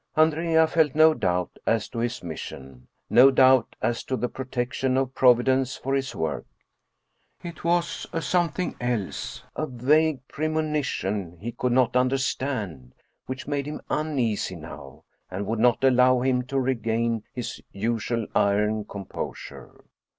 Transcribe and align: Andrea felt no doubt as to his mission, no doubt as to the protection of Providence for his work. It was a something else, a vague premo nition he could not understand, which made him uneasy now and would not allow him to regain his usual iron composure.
Andrea 0.15 0.65
felt 0.65 0.95
no 0.95 1.13
doubt 1.13 1.59
as 1.67 1.87
to 1.89 1.99
his 1.99 2.23
mission, 2.23 2.87
no 3.07 3.29
doubt 3.29 3.75
as 3.83 4.03
to 4.05 4.17
the 4.17 4.27
protection 4.27 4.97
of 4.97 5.13
Providence 5.13 5.77
for 5.77 5.93
his 5.93 6.15
work. 6.15 6.47
It 7.43 7.63
was 7.63 8.07
a 8.11 8.19
something 8.19 8.75
else, 8.81 9.43
a 9.55 9.67
vague 9.67 10.27
premo 10.27 10.65
nition 10.67 11.37
he 11.37 11.51
could 11.51 11.71
not 11.73 11.95
understand, 11.95 12.95
which 13.27 13.45
made 13.47 13.67
him 13.67 13.79
uneasy 13.91 14.55
now 14.55 15.03
and 15.29 15.45
would 15.45 15.59
not 15.59 15.83
allow 15.83 16.21
him 16.21 16.41
to 16.47 16.59
regain 16.59 17.21
his 17.35 17.61
usual 17.71 18.25
iron 18.33 18.85
composure. 18.85 19.85